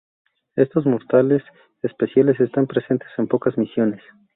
Estos 0.55 0.87
mortales 0.87 1.43
"especiales" 1.83 2.39
están 2.39 2.65
presentes 2.65 3.07
en 3.19 3.27
pocas 3.27 3.55
misiones. 3.59 4.01